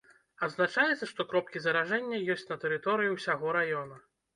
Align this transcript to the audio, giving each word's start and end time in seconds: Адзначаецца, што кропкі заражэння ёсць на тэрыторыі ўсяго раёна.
Адзначаецца, 0.47 1.09
што 1.11 1.21
кропкі 1.35 1.63
заражэння 1.67 2.25
ёсць 2.37 2.49
на 2.55 2.61
тэрыторыі 2.67 3.17
ўсяго 3.17 3.59
раёна. 3.63 4.07